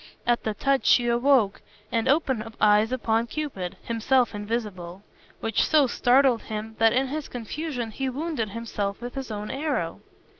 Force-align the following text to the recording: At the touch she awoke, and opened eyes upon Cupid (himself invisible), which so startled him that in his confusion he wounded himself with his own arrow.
At 0.25 0.41
the 0.43 0.55
touch 0.55 0.87
she 0.87 1.05
awoke, 1.07 1.61
and 1.91 2.07
opened 2.07 2.55
eyes 2.59 2.91
upon 2.91 3.27
Cupid 3.27 3.77
(himself 3.83 4.33
invisible), 4.33 5.03
which 5.41 5.63
so 5.63 5.85
startled 5.85 6.41
him 6.41 6.75
that 6.79 6.91
in 6.91 7.09
his 7.09 7.27
confusion 7.29 7.91
he 7.91 8.09
wounded 8.09 8.49
himself 8.49 8.99
with 8.99 9.13
his 9.13 9.29
own 9.29 9.51
arrow. 9.51 9.99